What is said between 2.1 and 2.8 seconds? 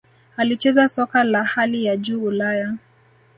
Ulaya